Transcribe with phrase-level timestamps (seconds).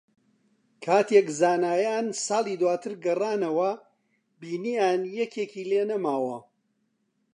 [0.85, 3.71] کاتێک زانایان ساڵی داواتر گەڕانەوە،
[4.41, 6.37] بینییان یەکێکی لێ نەماوە